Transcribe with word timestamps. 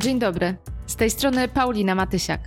Dzień 0.00 0.18
dobry. 0.18 0.56
Z 0.86 0.96
tej 0.96 1.10
strony 1.10 1.48
Paulina 1.48 1.94
Matysiak. 1.94 2.40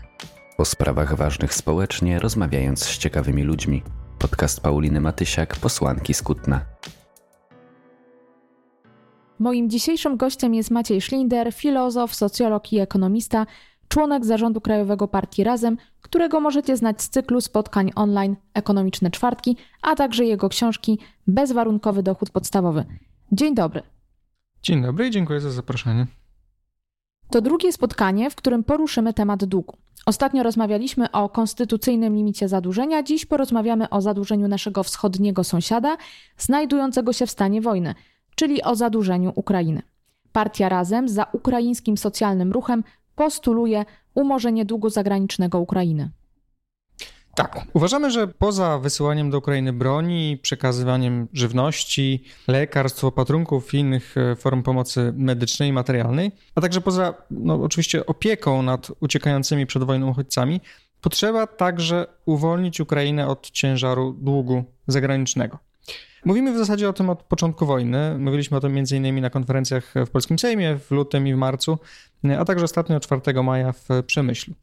O 0.57 0.65
sprawach 0.65 1.15
ważnych 1.15 1.53
społecznie 1.53 2.19
rozmawiając 2.19 2.83
z 2.83 2.97
ciekawymi 2.97 3.43
ludźmi. 3.43 3.83
Podcast 4.19 4.61
Pauliny 4.61 5.01
Matysiak, 5.01 5.55
posłanki 5.55 6.13
Skutna. 6.13 6.65
Moim 9.39 9.69
dzisiejszym 9.69 10.17
gościem 10.17 10.53
jest 10.53 10.71
Maciej 10.71 11.01
Szlinder, 11.01 11.53
filozof, 11.53 12.15
socjolog 12.15 12.73
i 12.73 12.79
ekonomista, 12.79 13.45
członek 13.87 14.25
zarządu 14.25 14.61
Krajowego 14.61 15.07
Partii 15.07 15.43
Razem, 15.43 15.77
którego 16.01 16.39
możecie 16.39 16.77
znać 16.77 17.01
z 17.01 17.09
cyklu 17.09 17.41
spotkań 17.41 17.91
online 17.95 18.35
Ekonomiczne 18.53 19.11
Czwartki, 19.11 19.57
a 19.81 19.95
także 19.95 20.25
jego 20.25 20.49
książki 20.49 20.99
Bezwarunkowy 21.27 22.03
dochód 22.03 22.29
podstawowy. 22.29 22.85
Dzień 23.31 23.55
dobry. 23.55 23.81
Dzień 24.63 24.81
dobry 24.81 25.07
i 25.07 25.11
dziękuję 25.11 25.39
za 25.39 25.51
zaproszenie. 25.51 26.07
To 27.29 27.41
drugie 27.41 27.73
spotkanie, 27.73 28.29
w 28.29 28.35
którym 28.35 28.63
poruszymy 28.63 29.13
temat 29.13 29.45
długu. 29.45 29.77
Ostatnio 30.05 30.43
rozmawialiśmy 30.43 31.11
o 31.11 31.29
konstytucyjnym 31.29 32.15
limicie 32.15 32.47
zadłużenia, 32.47 33.03
dziś 33.03 33.25
porozmawiamy 33.25 33.89
o 33.89 34.01
zadłużeniu 34.01 34.47
naszego 34.47 34.83
wschodniego 34.83 35.43
sąsiada, 35.43 35.97
znajdującego 36.37 37.13
się 37.13 37.25
w 37.25 37.31
stanie 37.31 37.61
wojny, 37.61 37.95
czyli 38.35 38.63
o 38.63 38.75
zadłużeniu 38.75 39.31
Ukrainy. 39.35 39.81
Partia 40.31 40.69
Razem 40.69 41.09
za 41.09 41.25
ukraińskim 41.31 41.97
socjalnym 41.97 42.51
ruchem 42.51 42.83
postuluje 43.15 43.85
umorzenie 44.13 44.65
długu 44.65 44.89
zagranicznego 44.89 45.59
Ukrainy. 45.59 46.09
Tak. 47.35 47.61
Uważamy, 47.73 48.11
że 48.11 48.27
poza 48.27 48.79
wysyłaniem 48.79 49.29
do 49.29 49.37
Ukrainy 49.37 49.73
broni, 49.73 50.39
przekazywaniem 50.41 51.27
żywności, 51.33 52.23
lekarstw, 52.47 53.03
opatrunków 53.03 53.73
i 53.73 53.77
innych 53.77 54.15
e, 54.17 54.35
form 54.35 54.63
pomocy 54.63 55.13
medycznej 55.17 55.69
i 55.69 55.73
materialnej, 55.73 56.31
a 56.55 56.61
także 56.61 56.81
poza 56.81 57.13
no, 57.31 57.63
oczywiście 57.63 58.05
opieką 58.05 58.61
nad 58.61 58.91
uciekającymi 58.99 59.65
przed 59.65 59.83
wojną 59.83 60.09
uchodźcami, 60.09 60.61
potrzeba 61.01 61.47
także 61.47 62.07
uwolnić 62.25 62.79
Ukrainę 62.79 63.27
od 63.27 63.51
ciężaru 63.51 64.13
długu 64.13 64.63
zagranicznego. 64.87 65.57
Mówimy 66.25 66.53
w 66.53 66.57
zasadzie 66.57 66.89
o 66.89 66.93
tym 66.93 67.09
od 67.09 67.23
początku 67.23 67.65
wojny. 67.65 68.17
Mówiliśmy 68.17 68.57
o 68.57 68.59
tym 68.59 68.77
m.in. 68.77 69.21
na 69.21 69.29
konferencjach 69.29 69.93
w 70.05 70.09
Polskim 70.09 70.39
Sejmie 70.39 70.77
w 70.77 70.91
lutym 70.91 71.27
i 71.27 71.33
w 71.33 71.37
marcu, 71.37 71.79
a 72.39 72.45
także 72.45 72.65
ostatnio 72.65 72.99
4 72.99 73.43
maja 73.43 73.71
w 73.71 73.87
Przemyślu. 74.07 74.53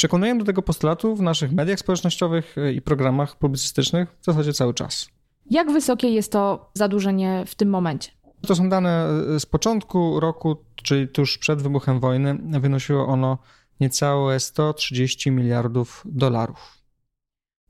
Przekonujemy 0.00 0.40
do 0.40 0.46
tego 0.46 0.62
postulatu 0.62 1.16
w 1.16 1.22
naszych 1.22 1.52
mediach 1.52 1.78
społecznościowych 1.78 2.56
i 2.74 2.82
programach 2.82 3.36
publicystycznych 3.36 4.16
w 4.20 4.24
zasadzie 4.24 4.52
cały 4.52 4.74
czas. 4.74 5.08
Jak 5.50 5.72
wysokie 5.72 6.10
jest 6.10 6.32
to 6.32 6.70
zadłużenie 6.74 7.44
w 7.46 7.54
tym 7.54 7.70
momencie? 7.70 8.10
To 8.46 8.54
są 8.54 8.68
dane 8.68 9.06
z 9.38 9.46
początku 9.46 10.20
roku, 10.20 10.56
czyli 10.82 11.08
tuż 11.08 11.38
przed 11.38 11.62
wybuchem 11.62 12.00
wojny. 12.00 12.38
Wynosiło 12.60 13.06
ono 13.06 13.38
niecałe 13.80 14.40
130 14.40 15.30
miliardów 15.30 16.02
dolarów. 16.06 16.78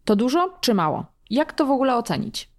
To 0.04 0.16
dużo 0.16 0.58
czy 0.60 0.74
mało? 0.74 1.06
Jak 1.30 1.52
to 1.52 1.66
w 1.66 1.70
ogóle 1.70 1.96
ocenić? 1.96 2.49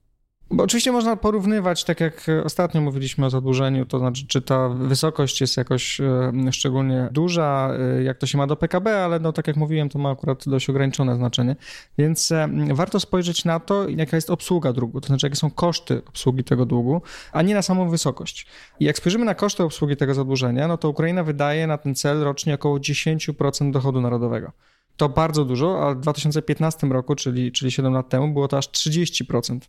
Bo 0.53 0.63
oczywiście 0.63 0.91
można 0.91 1.15
porównywać, 1.15 1.83
tak 1.83 1.99
jak 1.99 2.25
ostatnio 2.43 2.81
mówiliśmy 2.81 3.25
o 3.25 3.29
zadłużeniu, 3.29 3.85
to 3.85 3.99
znaczy, 3.99 4.27
czy 4.27 4.41
ta 4.41 4.69
wysokość 4.69 5.41
jest 5.41 5.57
jakoś 5.57 6.01
e, 6.01 6.51
szczególnie 6.51 7.09
duża, 7.11 7.71
e, 7.97 8.03
jak 8.03 8.17
to 8.17 8.27
się 8.27 8.37
ma 8.37 8.47
do 8.47 8.55
PKB, 8.55 9.03
ale 9.03 9.19
no 9.19 9.33
tak 9.33 9.47
jak 9.47 9.55
mówiłem, 9.55 9.89
to 9.89 9.99
ma 9.99 10.09
akurat 10.09 10.43
dość 10.49 10.69
ograniczone 10.69 11.15
znaczenie. 11.15 11.55
Więc 11.97 12.31
e, 12.31 12.49
warto 12.71 12.99
spojrzeć 12.99 13.45
na 13.45 13.59
to, 13.59 13.89
jaka 13.89 14.17
jest 14.17 14.29
obsługa 14.29 14.73
długu, 14.73 15.01
to 15.01 15.07
znaczy 15.07 15.25
jakie 15.25 15.35
są 15.35 15.51
koszty 15.51 16.01
obsługi 16.07 16.43
tego 16.43 16.65
długu, 16.65 17.01
a 17.31 17.41
nie 17.41 17.53
na 17.53 17.61
samą 17.61 17.89
wysokość. 17.89 18.47
I 18.79 18.85
jak 18.85 18.97
spojrzymy 18.97 19.25
na 19.25 19.35
koszty 19.35 19.63
obsługi 19.63 19.97
tego 19.97 20.13
zadłużenia, 20.13 20.67
no 20.67 20.77
to 20.77 20.89
Ukraina 20.89 21.23
wydaje 21.23 21.67
na 21.67 21.77
ten 21.77 21.95
cel 21.95 22.19
rocznie 22.19 22.55
około 22.55 22.77
10% 22.77 23.71
dochodu 23.71 24.01
narodowego 24.01 24.51
to 25.01 25.09
bardzo 25.09 25.45
dużo, 25.45 25.87
a 25.87 25.93
w 25.93 25.99
2015 25.99 26.87
roku, 26.87 27.15
czyli, 27.15 27.51
czyli 27.51 27.71
7 27.71 27.93
lat 27.93 28.09
temu, 28.09 28.33
było 28.33 28.47
to 28.47 28.57
aż 28.57 28.67
30%. 28.67 29.59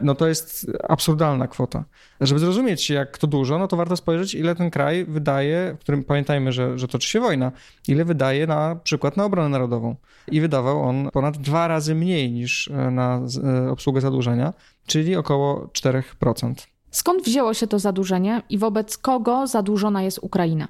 No 0.00 0.14
to 0.14 0.28
jest 0.28 0.70
absurdalna 0.88 1.48
kwota. 1.48 1.84
Żeby 2.20 2.40
zrozumieć, 2.40 2.90
jak 2.90 3.18
to 3.18 3.26
dużo, 3.26 3.58
no 3.58 3.68
to 3.68 3.76
warto 3.76 3.96
spojrzeć, 3.96 4.34
ile 4.34 4.54
ten 4.54 4.70
kraj 4.70 5.04
wydaje, 5.04 5.76
w 5.78 5.80
którym 5.80 6.04
pamiętajmy, 6.04 6.52
że, 6.52 6.78
że 6.78 6.88
toczy 6.88 7.08
się 7.08 7.20
wojna, 7.20 7.52
ile 7.88 8.04
wydaje 8.04 8.46
na 8.46 8.76
przykład 8.76 9.16
na 9.16 9.24
obronę 9.24 9.48
narodową. 9.48 9.96
I 10.30 10.40
wydawał 10.40 10.82
on 10.82 11.10
ponad 11.12 11.36
dwa 11.36 11.68
razy 11.68 11.94
mniej 11.94 12.32
niż 12.32 12.68
e, 12.68 12.90
na 12.90 13.20
e, 13.44 13.70
obsługę 13.70 14.00
zadłużenia, 14.00 14.52
czyli 14.86 15.16
około 15.16 15.66
4%. 15.66 16.54
Skąd 16.90 17.24
wzięło 17.24 17.54
się 17.54 17.66
to 17.66 17.78
zadłużenie 17.78 18.42
i 18.50 18.58
wobec 18.58 18.98
kogo 18.98 19.46
zadłużona 19.46 20.02
jest 20.02 20.18
Ukraina? 20.22 20.68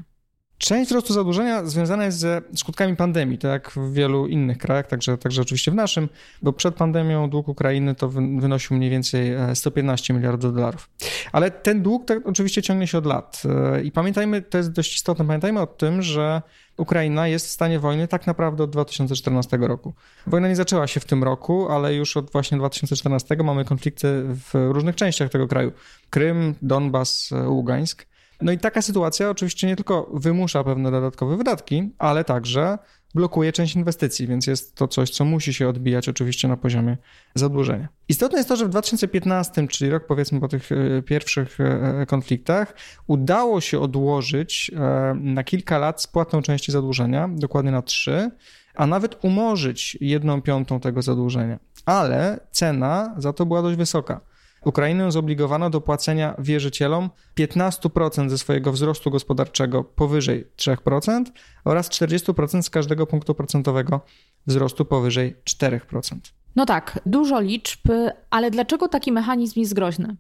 Część 0.63 0.91
wzrostu 0.91 1.13
zadłużenia 1.13 1.65
związana 1.65 2.05
jest 2.05 2.19
ze 2.19 2.43
skutkami 2.57 2.97
pandemii, 2.97 3.39
tak 3.39 3.51
jak 3.51 3.71
w 3.71 3.93
wielu 3.93 4.27
innych 4.27 4.59
krajach, 4.59 4.87
także, 4.87 5.19
także 5.19 5.43
oczywiście 5.43 5.71
w 5.71 5.75
naszym, 5.75 6.09
bo 6.43 6.53
przed 6.53 6.75
pandemią 6.75 7.31
dług 7.31 7.49
Ukrainy 7.49 7.95
to 7.95 8.09
wynosił 8.09 8.77
mniej 8.77 8.91
więcej 8.91 9.33
115 9.55 10.13
e, 10.13 10.17
miliardów 10.17 10.55
dolarów. 10.55 10.91
Ale 11.33 11.51
ten 11.51 11.83
dług 11.83 12.05
tak 12.05 12.27
oczywiście 12.27 12.63
ciągnie 12.63 12.87
się 12.87 12.99
od 12.99 13.07
lat. 13.07 13.43
E, 13.75 13.83
I 13.83 13.93
pamiętajmy, 13.93 14.43
to 14.43 14.59
jest 14.59 14.73
dość 14.73 14.97
istotne, 14.97 15.27
pamiętajmy 15.27 15.61
o 15.61 15.67
tym, 15.67 16.03
że 16.03 16.43
Ukraina 16.77 17.29
jest 17.29 17.47
w 17.47 17.51
stanie 17.51 17.79
wojny 17.79 18.09
tak 18.09 18.27
naprawdę 18.27 18.65
od 18.65 18.71
2014 18.71 19.57
roku. 19.57 19.95
Wojna 20.27 20.49
nie 20.49 20.57
zaczęła 20.57 20.87
się 20.87 21.01
w 21.01 21.05
tym 21.05 21.25
roku, 21.25 21.69
ale 21.71 21.95
już 21.95 22.17
od 22.17 22.31
właśnie 22.31 22.59
2014 22.59 23.37
mamy 23.37 23.65
konflikty 23.65 24.23
w 24.25 24.55
różnych 24.55 24.97
częściach 24.97 25.31
tego 25.31 25.49
kraju. 25.49 25.73
Krym, 26.11 26.55
Donbas, 26.63 27.31
e, 27.33 27.49
Ługańsk. 27.49 28.12
No 28.43 28.53
i 28.53 28.59
taka 28.59 28.83
sytuacja 28.83 29.31
oczywiście 29.31 29.67
nie 29.67 29.77
tylko 29.77 30.11
wymusza 30.15 30.65
pewne 30.65 30.91
dodatkowe 30.91 31.37
wydatki, 31.37 31.91
ale 31.99 32.25
także 32.25 32.79
blokuje 33.15 33.53
część 33.53 33.77
inwestycji, 33.77 34.27
więc 34.27 34.47
jest 34.47 34.75
to 34.75 34.89
coś, 34.89 35.11
co 35.11 35.25
musi 35.25 35.55
się 35.55 35.69
odbijać 35.69 36.09
oczywiście 36.09 36.49
na 36.49 36.57
poziomie 36.57 36.97
zadłużenia. 37.35 37.89
Istotne 38.09 38.39
jest 38.39 38.49
to, 38.49 38.57
że 38.57 38.67
w 38.67 38.69
2015, 38.69 39.69
czyli 39.69 39.91
rok 39.91 40.07
powiedzmy 40.07 40.41
po 40.41 40.49
tych 40.49 40.73
e, 40.73 41.03
pierwszych 41.03 41.59
e, 41.61 42.07
konfliktach, 42.07 42.75
udało 43.07 43.61
się 43.61 43.81
odłożyć 43.81 44.71
e, 44.77 45.15
na 45.15 45.45
kilka 45.45 45.79
lat 45.79 46.03
spłatną 46.03 46.43
części 46.43 46.73
zadłużenia, 46.73 47.29
dokładnie 47.33 47.71
na 47.71 47.83
trzy, 47.83 48.31
a 48.75 48.87
nawet 48.87 49.25
umorzyć 49.25 49.99
jedną 50.01 50.43
piątą 50.43 50.81
tego 50.81 51.03
zadłużenia. 51.03 51.59
Ale 51.87 52.41
cena 52.51 53.15
za 53.19 53.33
to 53.33 53.47
była 53.47 53.63
dość 53.63 53.77
wysoka. 53.77 54.21
Ukrainę 54.65 55.13
zobligowano 55.13 55.71
do 55.71 55.81
płacenia 55.81 56.35
wierzycielom 56.39 57.11
15% 57.39 58.31
ze 58.31 58.39
swojego 58.39 58.73
wzrostu 58.73 59.11
gospodarczego 59.11 59.85
powyżej 59.85 60.47
3% 60.57 61.25
oraz 61.65 61.91
40% 61.91 62.63
z 62.63 62.71
każdego 62.71 63.07
punktu 63.07 63.35
procentowego 63.35 64.01
wzrostu 64.47 64.85
powyżej 64.85 65.37
4%. 65.45 66.17
No 66.57 66.67
tak, 66.67 67.01
dużo 67.07 67.41
liczb, 67.41 67.89
ale 68.31 68.51
dlaczego 68.51 68.89
taki 68.89 69.13
mechanizm 69.13 69.61
jest 69.61 69.75
groźny? 69.75 70.17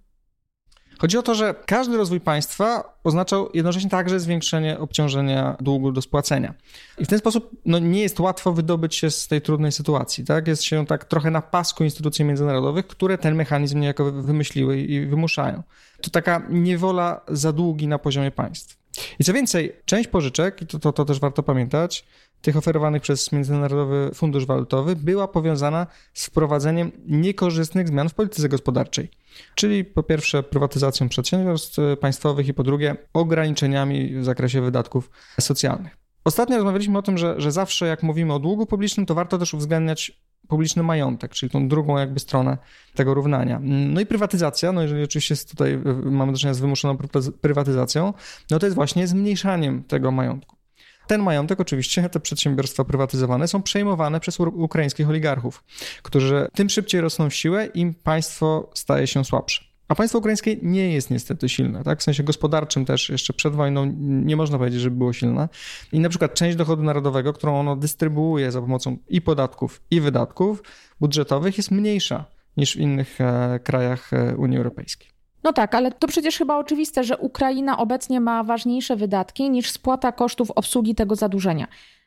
Chodzi 1.02 1.18
o 1.18 1.22
to, 1.22 1.34
że 1.34 1.54
każdy 1.66 1.96
rozwój 1.96 2.20
państwa 2.20 2.96
oznaczał 3.04 3.48
jednocześnie 3.54 3.90
także 3.90 4.20
zwiększenie 4.20 4.78
obciążenia 4.78 5.56
długu 5.60 5.92
do 5.92 6.02
spłacenia. 6.02 6.54
I 6.98 7.04
w 7.04 7.08
ten 7.08 7.18
sposób 7.18 7.50
no, 7.66 7.78
nie 7.78 8.00
jest 8.02 8.20
łatwo 8.20 8.52
wydobyć 8.52 8.94
się 8.94 9.10
z 9.10 9.28
tej 9.28 9.42
trudnej 9.42 9.72
sytuacji. 9.72 10.24
Tak? 10.24 10.48
Jest 10.48 10.62
się 10.62 10.86
tak 10.86 11.04
trochę 11.04 11.30
na 11.30 11.42
pasku 11.42 11.84
instytucji 11.84 12.24
międzynarodowych, 12.24 12.86
które 12.86 13.18
ten 13.18 13.34
mechanizm 13.34 13.80
niejako 13.80 14.12
wymyśliły 14.12 14.78
i 14.78 15.06
wymuszają. 15.06 15.62
To 16.00 16.10
taka 16.10 16.42
niewola 16.50 17.20
za 17.28 17.52
długi 17.52 17.88
na 17.88 17.98
poziomie 17.98 18.30
państw. 18.30 18.78
I 19.18 19.24
co 19.24 19.32
więcej, 19.32 19.76
część 19.84 20.08
pożyczek, 20.08 20.62
i 20.62 20.66
to, 20.66 20.78
to, 20.78 20.92
to 20.92 21.04
też 21.04 21.20
warto 21.20 21.42
pamiętać, 21.42 22.04
tych 22.42 22.56
oferowanych 22.56 23.02
przez 23.02 23.32
Międzynarodowy 23.32 24.10
Fundusz 24.14 24.46
Walutowy 24.46 24.96
była 24.96 25.28
powiązana 25.28 25.86
z 26.14 26.26
wprowadzeniem 26.26 26.92
niekorzystnych 27.06 27.88
zmian 27.88 28.08
w 28.08 28.14
polityce 28.14 28.48
gospodarczej. 28.48 29.10
Czyli 29.54 29.84
po 29.84 30.02
pierwsze 30.02 30.42
prywatyzacją 30.42 31.08
przedsiębiorstw 31.08 31.78
państwowych 32.00 32.48
i 32.48 32.54
po 32.54 32.62
drugie 32.62 32.96
ograniczeniami 33.12 34.14
w 34.16 34.24
zakresie 34.24 34.60
wydatków 34.60 35.10
socjalnych. 35.40 35.96
Ostatnio 36.24 36.56
rozmawialiśmy 36.56 36.98
o 36.98 37.02
tym, 37.02 37.18
że, 37.18 37.40
że 37.40 37.52
zawsze 37.52 37.86
jak 37.86 38.02
mówimy 38.02 38.34
o 38.34 38.38
długu 38.38 38.66
publicznym, 38.66 39.06
to 39.06 39.14
warto 39.14 39.38
też 39.38 39.54
uwzględniać 39.54 40.22
publiczny 40.48 40.82
majątek, 40.82 41.32
czyli 41.32 41.50
tą 41.50 41.68
drugą 41.68 41.98
jakby 41.98 42.20
stronę 42.20 42.58
tego 42.94 43.14
równania. 43.14 43.60
No 43.62 44.00
i 44.00 44.06
prywatyzacja, 44.06 44.72
no 44.72 44.82
jeżeli 44.82 45.04
oczywiście 45.04 45.36
tutaj 45.36 45.78
mamy 46.04 46.32
do 46.32 46.38
czynienia 46.38 46.54
z 46.54 46.60
wymuszoną 46.60 46.98
prywatyzacją, 47.40 48.14
no 48.50 48.58
to 48.58 48.66
jest 48.66 48.76
właśnie 48.76 49.06
zmniejszaniem 49.06 49.84
tego 49.84 50.10
majątku. 50.10 50.61
Ten 51.06 51.22
majątek, 51.22 51.60
oczywiście, 51.60 52.08
te 52.08 52.20
przedsiębiorstwa 52.20 52.84
prywatyzowane 52.84 53.48
są 53.48 53.62
przejmowane 53.62 54.20
przez 54.20 54.40
ukraińskich 54.40 55.08
oligarchów, 55.08 55.64
którzy 56.02 56.48
tym 56.54 56.70
szybciej 56.70 57.00
rosną 57.00 57.30
w 57.30 57.34
siłę, 57.34 57.66
im 57.66 57.94
państwo 57.94 58.70
staje 58.74 59.06
się 59.06 59.24
słabsze. 59.24 59.72
A 59.88 59.94
państwo 59.94 60.18
ukraińskie 60.18 60.56
nie 60.62 60.92
jest 60.92 61.10
niestety 61.10 61.48
silne, 61.48 61.84
tak? 61.84 62.00
W 62.00 62.02
sensie 62.02 62.22
gospodarczym 62.22 62.84
też 62.84 63.08
jeszcze 63.08 63.32
przed 63.32 63.54
wojną 63.54 63.92
nie 63.98 64.36
można 64.36 64.58
powiedzieć, 64.58 64.80
że 64.80 64.90
było 64.90 65.12
silne. 65.12 65.48
I 65.92 66.00
na 66.00 66.08
przykład 66.08 66.34
część 66.34 66.56
dochodu 66.56 66.82
narodowego, 66.82 67.32
którą 67.32 67.60
ono 67.60 67.76
dystrybuuje 67.76 68.52
za 68.52 68.60
pomocą 68.60 68.96
i 69.08 69.22
podatków, 69.22 69.80
i 69.90 70.00
wydatków 70.00 70.62
budżetowych 71.00 71.56
jest 71.56 71.70
mniejsza 71.70 72.24
niż 72.56 72.72
w 72.72 72.80
innych 72.80 73.20
e, 73.20 73.60
krajach 73.64 74.12
e, 74.12 74.36
Unii 74.36 74.58
Europejskiej. 74.58 75.11
No 75.44 75.52
tak, 75.52 75.74
ale 75.74 75.92
to 75.92 76.08
przecież 76.08 76.38
chyba 76.38 76.58
oczywiste, 76.58 77.04
że 77.04 77.18
Ukraina 77.18 77.78
obecnie 77.78 78.20
ma 78.20 78.44
ważniejsze 78.44 78.96
wydatki 78.96 79.50
niż 79.50 79.70
spłata 79.70 80.12
kosztów 80.12 80.50
obsługi 80.50 80.94
tego 80.94 81.16
zadłużenia. 81.16 81.66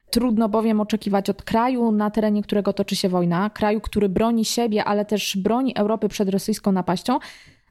Trudno 0.09 0.49
bowiem 0.49 0.81
oczekiwać 0.81 1.29
od 1.29 1.43
kraju, 1.43 1.91
na 1.91 2.11
terenie 2.11 2.43
którego 2.43 2.73
toczy 2.73 2.95
się 2.95 3.09
wojna, 3.09 3.49
kraju, 3.49 3.81
który 3.81 4.09
broni 4.09 4.45
siebie, 4.45 4.83
ale 4.83 5.05
też 5.05 5.37
broni 5.37 5.75
Europy 5.77 6.09
przed 6.09 6.29
rosyjską 6.29 6.71
napaścią, 6.71 7.19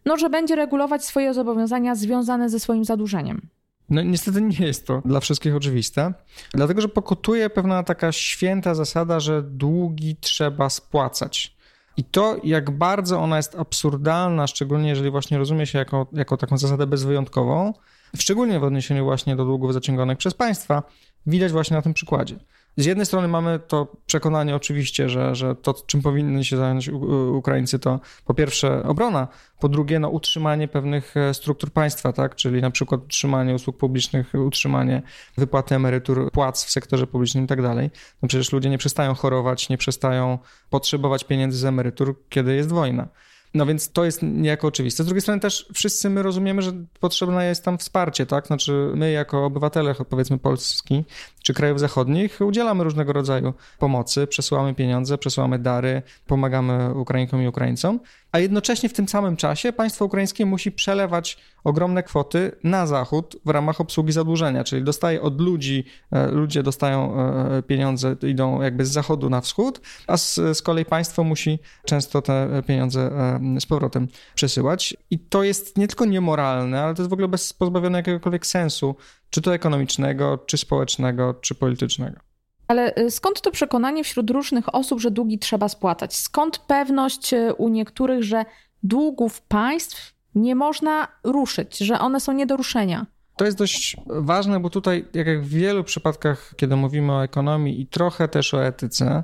no, 0.05 0.17
że 0.17 0.31
będzie 0.31 0.57
regulować 0.57 1.05
swoje 1.05 1.35
zobowiązania 1.35 1.95
związane 1.95 2.49
ze 2.49 2.61
swoim 2.61 2.85
zadłużeniem. 2.85 3.49
No 3.91 4.03
niestety 4.03 4.43
nie 4.43 4.67
jest 4.67 4.87
to 4.87 5.03
dla 5.05 5.21
wszystkich 5.21 5.57
oczywiste, 5.57 6.13
dlatego 6.55 6.81
że 6.81 6.89
pokutuje 6.89 7.51
pewna 7.51 7.83
taka 7.83 8.13
święta 8.13 8.75
zasada, 8.75 9.21
że 9.21 9.43
długi 9.43 10.17
trzeba 10.21 10.71
spłacać. 10.71 11.54
I 11.97 12.05
to, 12.05 12.37
jak 12.45 12.71
bardzo 12.71 13.21
ona 13.21 13.37
jest 13.37 13.55
absurdalna, 13.55 14.47
szczególnie 14.47 14.89
jeżeli 14.89 15.11
właśnie 15.11 15.39
rozumie 15.39 15.67
się 15.67 15.79
jako, 15.79 16.07
jako 16.13 16.37
taką 16.37 16.59
zasadę 16.59 16.87
bezwyjątkową, 16.87 17.75
szczególnie 18.17 18.61
w 18.61 18.65
odniesieniu 18.65 19.05
właśnie 19.05 19.37
do 19.37 19.45
długów 19.45 19.73
zaciąganych 19.73 20.19
przez 20.19 20.35
państwa, 20.35 20.83
widać 21.27 21.53
właśnie 21.53 21.77
na 21.77 21.83
tym 21.83 21.95
przykładzie. 21.95 22.37
Z 22.77 22.85
jednej 22.85 23.07
strony 23.07 23.29
mamy 23.29 23.61
to 23.69 23.97
przekonanie 24.07 24.57
oczywiście, 24.57 25.09
że, 25.09 25.35
że 25.35 25.55
to, 25.55 25.75
czym 25.87 26.03
powinni 26.03 26.45
się 26.45 26.57
zająć 26.57 26.89
Ukraińcy, 27.35 27.79
to 27.79 28.01
po 28.25 28.35
pierwsze 28.35 28.83
obrona, 28.83 29.29
po 29.61 29.69
drugie 29.69 29.99
no, 29.99 30.09
utrzymanie 30.09 30.69
pewnych 30.69 31.17
e, 31.17 31.35
struktur 31.35 31.71
państwa, 31.71 32.13
tak? 32.13 32.35
czyli 32.35 32.63
na 32.63 32.71
przykład 32.71 33.01
utrzymanie 33.05 33.55
usług 33.55 33.77
publicznych, 33.77 34.33
utrzymanie 34.35 35.03
wypłaty 35.39 35.75
emerytur, 35.75 36.31
płac 36.31 36.65
w 36.65 36.71
sektorze 36.71 37.07
publicznym 37.07 37.45
i 37.45 37.47
tak 37.47 37.63
dalej. 37.63 37.91
No 38.23 38.29
przecież 38.29 38.53
ludzie 38.53 38.71
nie 38.71 38.79
przestają 38.79 39.15
chorować, 39.15 39.69
nie 39.69 39.79
przestają 39.79 40.39
potrzebować 40.71 41.25
pieniędzy 41.25 41.59
z 41.59 41.65
emerytur, 41.65 42.17
kiedy 42.29 42.55
jest 42.55 42.73
wojna. 42.73 43.09
No 43.55 43.67
więc 43.67 43.93
to 43.93 44.05
jest 44.05 44.23
niejako 44.23 44.67
oczywiste. 44.67 45.03
Z 45.03 45.07
drugiej 45.07 45.23
strony 45.23 45.41
też 45.41 45.69
wszyscy 45.75 46.11
my 46.11 46.23
rozumiemy, 46.23 46.63
że 46.63 46.73
potrzebne 47.01 47.47
jest 47.47 47.65
tam 47.65 47.79
wsparcie, 47.79 48.27
tak? 48.27 48.47
Znaczy 48.47 48.91
my 48.95 49.11
jako 49.11 49.45
obywatele, 49.45 49.95
powiedzmy 50.09 50.39
Polski 50.39 51.05
czy 51.43 51.55
krajów 51.55 51.81
zachodnich 51.81 52.39
udzielamy 52.41 52.85
różnego 52.85 53.13
rodzaju 53.13 53.55
pomocy, 53.79 54.27
przesyłamy 54.27 54.75
pieniądze, 54.75 55.19
przesyłamy 55.19 55.59
dary, 55.59 56.03
pomagamy 56.27 56.95
Ukrainkom 56.95 57.43
i 57.43 57.49
Ukraińcom, 57.49 58.01
a 58.33 58.39
jednocześnie 58.39 58.89
w 58.89 58.93
tym 58.93 59.09
samym 59.09 59.37
czasie 59.37 59.73
państwo 59.73 60.05
ukraińskie 60.05 60.47
musi 60.47 60.73
przelewać 60.73 61.39
ogromne 61.65 62.03
kwoty 62.03 62.53
na 62.65 62.87
zachód 62.87 63.37
w 63.45 63.49
ramach 63.49 63.81
obsługi 63.81 64.13
zadłużenia, 64.13 64.65
czyli 64.65 64.85
dostaje 64.85 65.23
od 65.23 65.41
ludzi, 65.41 65.85
e, 66.13 66.27
ludzie 66.27 66.63
dostają 66.63 67.17
e, 67.21 67.63
pieniądze, 67.63 68.17
idą 68.23 68.63
jakby 68.63 68.87
z 68.87 68.93
zachodu 68.93 69.31
na 69.31 69.41
wschód, 69.41 69.81
a 70.07 70.17
z, 70.17 70.35
z 70.35 70.63
kolei 70.63 70.85
państwo 70.85 71.25
musi 71.25 71.59
często 71.85 72.23
te 72.23 72.63
pieniądze 72.67 73.01
e, 73.01 73.39
z 73.61 73.67
powrotem 73.67 74.09
przesyłać. 74.35 74.97
I 75.11 75.19
to 75.19 75.43
jest 75.43 75.79
nie 75.79 75.89
tylko 75.89 76.05
niemoralne, 76.05 76.83
ale 76.83 76.95
to 76.95 77.03
jest 77.03 77.11
w 77.11 77.13
ogóle 77.13 77.29
bez, 77.29 77.53
pozbawione 77.53 77.99
jakiegokolwiek 77.99 78.47
sensu, 78.47 78.97
czy 79.31 79.43
to 79.43 79.55
ekonomicznego, 79.55 80.39
czy 80.39 80.59
społecznego, 80.59 81.35
czy 81.35 81.55
politycznego. 81.55 82.21
Ale 82.69 82.97
y, 82.97 83.11
skąd 83.11 83.41
to 83.41 83.51
przekonanie 83.51 84.05
wśród 84.05 84.31
różnych 84.31 84.75
osób, 84.75 85.01
że 85.01 85.11
długi 85.11 85.39
trzeba 85.39 85.69
spłacać? 85.69 86.17
Skąd 86.17 86.59
pewność 86.59 87.33
y, 87.33 87.55
u 87.55 87.69
niektórych, 87.69 88.23
że 88.23 88.45
długów 88.83 89.41
państw 89.41 90.15
nie 90.35 90.55
można 90.55 91.09
ruszyć, 91.25 91.79
że 91.79 91.99
one 91.99 92.21
są 92.21 92.33
nie 92.33 92.47
do 92.47 92.57
ruszenia? 92.57 93.07
To 93.37 93.45
jest 93.45 93.59
dość 93.59 93.97
ważne, 94.07 94.61
bo 94.61 94.71
tutaj, 94.71 95.05
jak 95.15 95.43
w 95.43 95.49
wielu 95.49 95.85
przypadkach, 95.85 96.55
kiedy 96.57 96.77
mówimy 96.77 97.13
o 97.13 97.25
ekonomii 97.25 97.81
i 97.81 97.87
trochę 97.87 98.29
też 98.29 98.55
o 98.55 98.67
etyce, 98.67 99.23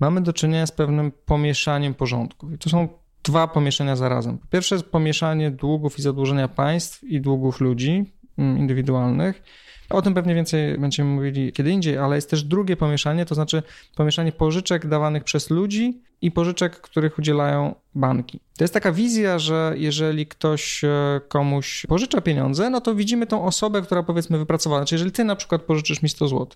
mamy 0.00 0.20
do 0.20 0.32
czynienia 0.32 0.66
z 0.66 0.72
pewnym 0.72 1.12
pomieszaniem 1.26 1.94
porządków. 1.94 2.52
I 2.52 2.58
to 2.58 2.70
są 2.70 2.88
dwa 3.24 3.48
pomieszania 3.48 3.96
zarazem. 3.96 4.38
Po 4.38 4.46
pierwsze 4.46 4.74
jest 4.74 4.86
pomieszanie 4.86 5.50
długów 5.50 5.98
i 5.98 6.02
zadłużenia 6.02 6.48
państw 6.48 7.04
i 7.04 7.20
długów 7.20 7.60
ludzi 7.60 8.04
mm, 8.38 8.58
indywidualnych. 8.58 9.42
O 9.90 10.02
tym 10.02 10.14
pewnie 10.14 10.34
więcej 10.34 10.78
będziemy 10.78 11.10
mówili 11.10 11.52
kiedy 11.52 11.70
indziej, 11.70 11.98
ale 11.98 12.16
jest 12.16 12.30
też 12.30 12.42
drugie 12.42 12.76
pomieszanie, 12.76 13.26
to 13.26 13.34
znaczy 13.34 13.62
pomieszanie 13.96 14.32
pożyczek 14.32 14.86
dawanych 14.86 15.24
przez 15.24 15.50
ludzi 15.50 16.02
i 16.22 16.30
pożyczek, 16.30 16.80
których 16.80 17.18
udzielają 17.18 17.74
banki. 17.94 18.40
To 18.56 18.64
jest 18.64 18.74
taka 18.74 18.92
wizja, 18.92 19.38
że 19.38 19.74
jeżeli 19.76 20.26
ktoś 20.26 20.84
e, 20.84 21.20
komuś 21.28 21.86
pożycza 21.88 22.20
pieniądze, 22.20 22.70
no 22.70 22.80
to 22.80 22.94
widzimy 22.94 23.26
tą 23.26 23.44
osobę, 23.44 23.82
która 23.82 24.02
powiedzmy 24.02 24.38
wypracowała. 24.38 24.80
Znaczy, 24.80 24.94
jeżeli 24.94 25.12
ty 25.12 25.24
na 25.24 25.36
przykład 25.36 25.62
pożyczysz 25.62 26.02
mi 26.02 26.08
100 26.08 26.28
zł, 26.28 26.46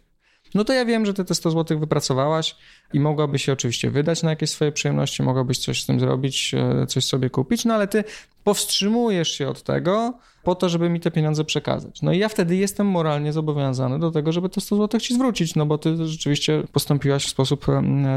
no 0.55 0.65
to 0.65 0.73
ja 0.73 0.85
wiem, 0.85 1.07
że 1.07 1.15
ty 1.15 1.25
te 1.25 1.35
100 1.35 1.51
zł 1.51 1.79
wypracowałaś 1.79 2.57
i 2.93 3.00
mogłabyś 3.00 3.44
się 3.44 3.53
oczywiście 3.53 3.91
wydać 3.91 4.23
na 4.23 4.31
jakieś 4.31 4.50
swoje 4.50 4.73
przyjemności, 4.73 5.23
mogłabyś 5.23 5.59
coś 5.59 5.83
z 5.83 5.87
tym 5.87 6.00
zrobić, 6.00 6.55
e, 6.55 6.87
coś 6.87 7.05
sobie 7.05 7.31
kupić, 7.31 7.65
no 7.65 7.75
ale 7.75 7.88
ty 7.88 8.05
powstrzymujesz 8.44 9.31
się 9.31 9.49
od 9.49 9.62
tego, 9.62 10.15
po 10.47 10.55
to, 10.55 10.69
żeby 10.69 10.88
mi 10.88 11.00
te 11.00 11.11
pieniądze 11.11 11.44
przekazać. 11.44 12.03
No 12.03 12.12
i 12.12 12.19
ja 12.19 12.29
wtedy 12.29 12.56
jestem 12.56 12.87
moralnie 12.87 13.33
zobowiązany 13.33 13.99
do 13.99 14.11
tego, 14.11 14.33
żeby 14.33 14.49
to 14.49 14.61
100 14.61 14.77
zł 14.77 15.00
ci 15.00 15.15
zwrócić, 15.15 15.55
no 15.55 15.67
bo 15.67 15.79
ty 15.79 16.06
rzeczywiście 16.06 16.62
postąpiłaś 16.73 17.27
w 17.27 17.29
sposób 17.29 17.67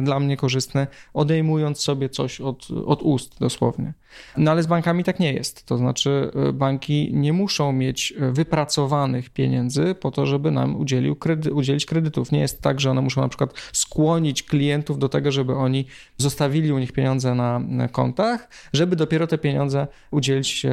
dla 0.03 0.19
mnie 0.19 0.37
korzystny, 0.37 0.87
odejmując 1.13 1.79
sobie 1.79 2.09
coś 2.09 2.41
od, 2.41 2.67
od 2.85 3.01
ust 3.01 3.39
dosłownie. 3.39 3.93
No 4.37 4.51
ale 4.51 4.63
z 4.63 4.67
bankami 4.67 5.03
tak 5.03 5.19
nie 5.19 5.33
jest. 5.33 5.65
To 5.65 5.77
znaczy 5.77 6.31
e, 6.35 6.53
banki 6.53 7.09
nie 7.13 7.33
muszą 7.33 7.71
mieć 7.71 8.13
e, 8.19 8.31
wypracowanych 8.31 9.29
pieniędzy 9.29 9.95
po 9.95 10.11
to, 10.11 10.25
żeby 10.25 10.51
nam 10.51 10.75
udzielił 10.75 11.15
kredy, 11.15 11.53
udzielić 11.53 11.85
kredytów. 11.85 12.31
Nie 12.31 12.39
jest 12.39 12.61
tak, 12.61 12.79
że 12.79 12.91
one 12.91 13.01
muszą 13.01 13.21
na 13.21 13.29
przykład 13.29 13.53
skłonić 13.73 14.43
klientów 14.43 14.58
do 14.97 15.09
tego, 15.09 15.31
żeby 15.31 15.55
oni 15.55 15.85
zostawili 16.17 16.71
u 16.71 16.79
nich 16.79 16.91
pieniądze 16.91 17.35
na, 17.35 17.87
kontach, 17.87 18.49
żeby 18.73 18.95
dopiero 18.95 19.27
te 19.27 19.37
pieniądze 19.37 19.87
udzielić 20.11 20.65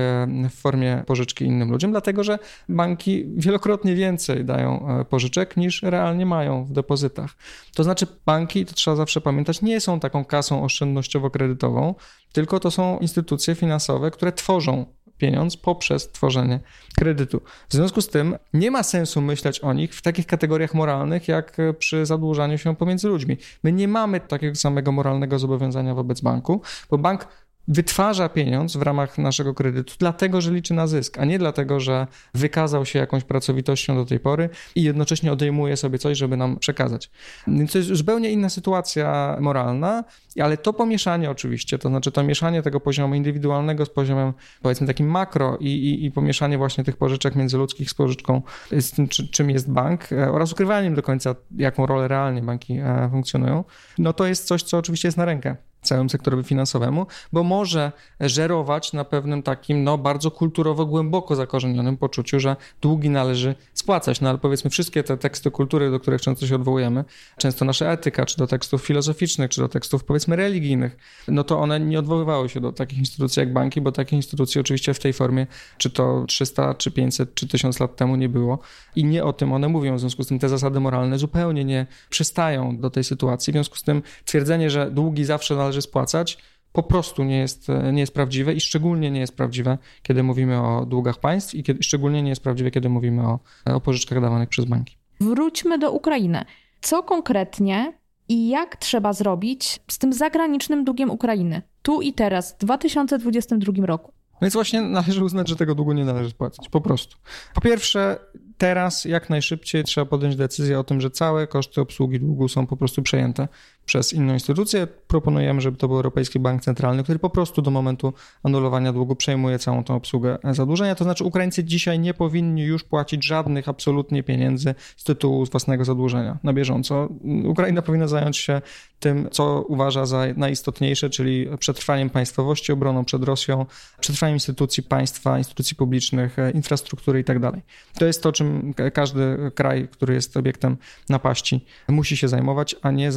w 0.50 0.54
formie 0.54 1.02
pożyczki 1.06 1.44
innym 1.44 1.70
ludziom, 1.70 1.90
dlatego 1.90 2.24
że 2.24 2.38
banki 2.68 3.24
wielokrotnie 3.36 3.94
więcej 3.94 4.44
dają 4.44 4.88
e, 4.88 5.04
pożyczek 5.04 5.56
niż 5.56 5.82
realnie 5.82 6.26
mają 6.26 6.64
w 6.64 6.72
depozytach. 6.72 7.36
To 7.74 7.84
znaczy 7.84 8.06
banki, 8.26 8.66
to 8.66 8.74
trzeba 8.74 8.96
zawsze 8.96 9.20
pamiętać, 9.20 9.62
nie 9.62 9.80
są 9.80 10.00
taką 10.00 10.24
kasą 10.24 10.64
oszczędnościowo-kredytową, 10.64 11.94
tylko 12.32 12.60
to 12.60 12.70
są 12.70 12.98
instytucje 12.98 13.54
finansowe, 13.54 14.10
które 14.10 14.32
tworzą 14.32 14.95
pieniądz 15.18 15.56
poprzez 15.56 16.08
tworzenie 16.08 16.60
kredytu. 16.96 17.40
W 17.68 17.72
związku 17.72 18.00
z 18.02 18.08
tym 18.08 18.36
nie 18.54 18.70
ma 18.70 18.82
sensu 18.82 19.20
myśleć 19.20 19.60
o 19.60 19.72
nich 19.72 19.94
w 19.94 20.02
takich 20.02 20.26
kategoriach 20.26 20.74
moralnych, 20.74 21.28
jak 21.28 21.56
przy 21.78 22.06
zadłużaniu 22.06 22.58
się 22.58 22.76
pomiędzy 22.76 23.08
ludźmi. 23.08 23.36
My 23.62 23.72
nie 23.72 23.88
mamy 23.88 24.20
takiego 24.20 24.54
samego 24.54 24.92
moralnego 24.92 25.38
zobowiązania 25.38 25.94
wobec 25.94 26.20
banku, 26.20 26.62
bo 26.90 26.98
bank 26.98 27.28
wytwarza 27.68 28.28
pieniądz 28.28 28.76
w 28.76 28.82
ramach 28.82 29.18
naszego 29.18 29.54
kredytu, 29.54 29.94
dlatego 29.98 30.40
że 30.40 30.52
liczy 30.52 30.74
na 30.74 30.86
zysk, 30.86 31.18
a 31.18 31.24
nie 31.24 31.38
dlatego, 31.38 31.80
że 31.80 32.06
wykazał 32.34 32.86
się 32.86 32.98
jakąś 32.98 33.24
pracowitością 33.24 33.96
do 33.96 34.04
tej 34.04 34.20
pory 34.20 34.48
i 34.74 34.82
jednocześnie 34.82 35.32
odejmuje 35.32 35.76
sobie 35.76 35.98
coś, 35.98 36.18
żeby 36.18 36.36
nam 36.36 36.58
przekazać. 36.58 37.10
Więc 37.46 37.72
to 37.72 37.78
jest 37.78 37.90
zupełnie 37.94 38.30
inna 38.30 38.48
sytuacja 38.48 39.36
moralna, 39.40 40.04
ale 40.40 40.56
to 40.56 40.72
pomieszanie 40.72 41.30
oczywiście, 41.30 41.78
to 41.78 41.88
znaczy 41.88 42.12
to 42.12 42.22
mieszanie 42.22 42.62
tego 42.62 42.80
poziomu 42.80 43.14
indywidualnego 43.14 43.84
z 43.84 43.90
poziomem 43.90 44.32
powiedzmy 44.62 44.86
takim 44.86 45.06
makro 45.06 45.56
i, 45.60 45.66
i, 45.66 46.04
i 46.04 46.10
pomieszanie 46.10 46.58
właśnie 46.58 46.84
tych 46.84 46.96
pożyczek 46.96 47.34
międzyludzkich 47.34 47.90
z 47.90 47.94
pożyczką, 47.94 48.42
z 48.70 48.90
tym 48.90 49.08
czy, 49.08 49.28
czym 49.28 49.50
jest 49.50 49.70
bank 49.70 50.12
e, 50.12 50.32
oraz 50.32 50.52
ukrywaniem 50.52 50.94
do 50.94 51.02
końca 51.02 51.34
jaką 51.56 51.86
rolę 51.86 52.08
realnie 52.08 52.42
banki 52.42 52.78
e, 52.78 53.08
funkcjonują, 53.10 53.64
no 53.98 54.12
to 54.12 54.26
jest 54.26 54.46
coś, 54.46 54.62
co 54.62 54.78
oczywiście 54.78 55.08
jest 55.08 55.18
na 55.18 55.24
rękę 55.24 55.56
całemu 55.82 56.08
sektorowi 56.08 56.44
finansowemu, 56.44 57.06
bo 57.32 57.42
może 57.42 57.92
żerować 58.20 58.92
na 58.92 59.04
pewnym 59.04 59.42
takim 59.42 59.84
no, 59.84 59.98
bardzo 59.98 60.30
kulturowo 60.30 60.86
głęboko 60.86 61.36
zakorzenionym 61.36 61.96
poczuciu, 61.96 62.40
że 62.40 62.56
długi 62.80 63.10
należy 63.10 63.54
spłacać. 63.74 64.20
No 64.20 64.28
ale 64.28 64.38
powiedzmy 64.38 64.70
wszystkie 64.70 65.02
te 65.02 65.16
teksty 65.16 65.50
kultury, 65.50 65.90
do 65.90 66.00
których 66.00 66.20
często 66.20 66.46
się 66.46 66.54
odwołujemy, 66.54 67.04
często 67.38 67.64
nasza 67.64 67.92
etyka, 67.92 68.26
czy 68.26 68.36
do 68.36 68.46
tekstów 68.46 68.82
filozoficznych, 68.82 69.50
czy 69.50 69.60
do 69.60 69.68
tekstów 69.68 70.04
powiedzmy 70.04 70.36
religijnych, 70.36 70.96
no 71.28 71.44
to 71.44 71.58
one 71.58 71.80
nie 71.80 71.98
odwoływały 71.98 72.48
się 72.48 72.60
do 72.60 72.72
takich 72.72 72.98
instytucji 72.98 73.40
jak 73.40 73.52
banki, 73.52 73.80
bo 73.80 73.92
takich 73.92 74.12
instytucji 74.12 74.60
oczywiście 74.60 74.94
w 74.94 74.98
tej 74.98 75.12
formie, 75.12 75.46
czy 75.78 75.90
to 75.90 76.24
300, 76.28 76.74
czy 76.74 76.90
500, 76.90 77.34
czy 77.34 77.48
1000 77.48 77.80
lat 77.80 77.96
temu 77.96 78.16
nie 78.16 78.28
było 78.28 78.58
i 78.96 79.04
nie 79.04 79.24
o 79.24 79.32
tym 79.32 79.52
one 79.52 79.68
mówią. 79.68 79.96
W 79.96 80.00
związku 80.00 80.22
z 80.22 80.26
tym 80.26 80.38
te 80.38 80.48
zasady 80.48 80.80
moralne 80.80 81.18
zupełnie 81.18 81.64
nie 81.64 81.86
przystają 82.10 82.78
do 82.78 82.90
tej 82.90 83.04
sytuacji. 83.04 83.52
W 83.52 83.54
związku 83.54 83.76
z 83.76 83.82
tym 83.82 84.02
twierdzenie, 84.24 84.70
że 84.70 84.90
długi 84.90 85.24
zawsze 85.24 85.56
należy 85.56 85.75
należy 85.76 85.82
spłacać, 85.82 86.38
po 86.72 86.82
prostu 86.82 87.24
nie 87.24 87.38
jest, 87.38 87.68
nie 87.92 88.00
jest 88.00 88.14
prawdziwe 88.14 88.54
i 88.54 88.60
szczególnie 88.60 89.10
nie 89.10 89.20
jest 89.20 89.36
prawdziwe, 89.36 89.78
kiedy 90.02 90.22
mówimy 90.22 90.60
o 90.60 90.86
długach 90.86 91.20
państw 91.20 91.54
i 91.54 91.62
kiedy, 91.62 91.82
szczególnie 91.82 92.22
nie 92.22 92.30
jest 92.30 92.42
prawdziwe, 92.42 92.70
kiedy 92.70 92.88
mówimy 92.88 93.22
o, 93.22 93.38
o 93.64 93.80
pożyczkach 93.80 94.20
dawanych 94.20 94.48
przez 94.48 94.64
banki. 94.64 94.96
Wróćmy 95.20 95.78
do 95.78 95.92
Ukrainy. 95.92 96.44
Co 96.80 97.02
konkretnie 97.02 97.92
i 98.28 98.48
jak 98.48 98.76
trzeba 98.76 99.12
zrobić 99.12 99.80
z 99.90 99.98
tym 99.98 100.12
zagranicznym 100.12 100.84
długiem 100.84 101.10
Ukrainy 101.10 101.62
tu 101.82 102.02
i 102.02 102.12
teraz, 102.12 102.52
w 102.52 102.58
2022 102.58 103.86
roku? 103.86 104.12
Więc 104.42 104.54
właśnie 104.54 104.82
należy 104.82 105.24
uznać, 105.24 105.48
że 105.48 105.56
tego 105.56 105.74
długu 105.74 105.92
nie 105.92 106.04
należy 106.04 106.30
spłacać, 106.30 106.68
po 106.68 106.80
prostu. 106.80 107.16
Po 107.54 107.60
pierwsze, 107.60 108.18
teraz 108.58 109.04
jak 109.04 109.30
najszybciej 109.30 109.84
trzeba 109.84 110.04
podjąć 110.06 110.36
decyzję 110.36 110.78
o 110.78 110.84
tym, 110.84 111.00
że 111.00 111.10
całe 111.10 111.46
koszty 111.46 111.80
obsługi 111.80 112.20
długu 112.20 112.48
są 112.48 112.66
po 112.66 112.76
prostu 112.76 113.02
przejęte 113.02 113.48
przez 113.86 114.12
inną 114.12 114.34
instytucję. 114.34 114.86
Proponujemy, 114.86 115.60
żeby 115.60 115.76
to 115.76 115.88
był 115.88 115.96
Europejski 115.96 116.38
Bank 116.38 116.62
Centralny, 116.62 117.02
który 117.02 117.18
po 117.18 117.30
prostu 117.30 117.62
do 117.62 117.70
momentu 117.70 118.12
anulowania 118.42 118.92
długu 118.92 119.16
przejmuje 119.16 119.58
całą 119.58 119.84
tą 119.84 119.94
obsługę 119.94 120.38
zadłużenia. 120.50 120.94
To 120.94 121.04
znaczy 121.04 121.24
Ukraińcy 121.24 121.64
dzisiaj 121.64 121.98
nie 121.98 122.14
powinni 122.14 122.62
już 122.62 122.84
płacić 122.84 123.24
żadnych 123.24 123.68
absolutnie 123.68 124.22
pieniędzy 124.22 124.74
z 124.96 125.04
tytułu 125.04 125.44
własnego 125.44 125.84
zadłużenia 125.84 126.38
na 126.42 126.52
bieżąco. 126.52 127.08
Ukraina 127.44 127.82
powinna 127.82 128.08
zająć 128.08 128.36
się 128.36 128.62
tym, 129.00 129.28
co 129.30 129.64
uważa 129.68 130.06
za 130.06 130.24
najistotniejsze, 130.36 131.10
czyli 131.10 131.46
przetrwaniem 131.58 132.10
państwowości, 132.10 132.72
obroną 132.72 133.04
przed 133.04 133.24
Rosją, 133.24 133.66
przetrwaniem 134.00 134.36
instytucji 134.36 134.82
państwa, 134.82 135.38
instytucji 135.38 135.76
publicznych, 135.76 136.36
infrastruktury 136.54 137.18
itd. 137.18 137.50
Tak 137.50 137.60
to 137.98 138.06
jest 138.06 138.22
to, 138.22 138.32
czym 138.32 138.74
każdy 138.94 139.50
kraj, 139.54 139.88
który 139.88 140.14
jest 140.14 140.36
obiektem 140.36 140.76
napaści, 141.08 141.64
musi 141.88 142.16
się 142.16 142.28
zajmować, 142.28 142.76
a 142.82 142.90
nie 142.90 143.12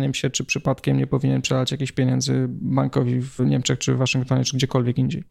zastanawianiem 0.00 0.14
się, 0.14 0.30
czy 0.30 0.44
przypadkiem 0.44 0.96
nie 0.96 1.06
powinien 1.06 1.42
przelać 1.42 1.72
jakichś 1.72 1.92
pieniędzy 1.92 2.46
bankowi 2.48 3.20
w 3.20 3.40
Niemczech, 3.40 3.78
czy 3.78 3.94
w 3.94 3.98
Waszyngtonie, 3.98 4.44
czy 4.44 4.56
gdziekolwiek 4.56 4.98
indziej. 4.98 5.24